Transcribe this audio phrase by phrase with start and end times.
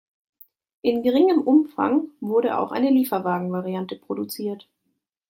[0.81, 4.67] In geringem Umfang wurde auch eine Lieferwagen-Variante produziert.